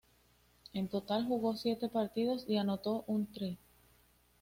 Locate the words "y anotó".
2.47-3.03